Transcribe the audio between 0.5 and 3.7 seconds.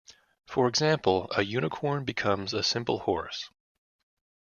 example, a unicorn becomes a simple horse.